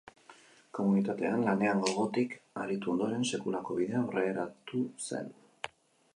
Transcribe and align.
Komunitatean, 0.77 1.43
lanean 1.49 1.83
gogotik 1.85 2.33
aritu 2.63 2.91
ondoren, 2.95 3.29
sekulako 3.33 3.79
bidea 3.83 4.03
aurreratu 4.05 4.83
zen. 5.11 5.33